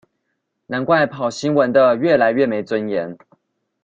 [0.65, 3.15] 難怪跑新聞的越來越沒尊嚴